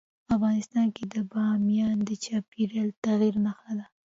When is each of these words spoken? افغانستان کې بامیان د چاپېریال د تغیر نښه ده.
افغانستان 0.35 0.87
کې 0.95 1.03
بامیان 1.31 1.97
د 2.07 2.11
چاپېریال 2.23 2.89
د 2.93 2.97
تغیر 3.05 3.35
نښه 3.45 3.71
ده. 3.77 3.85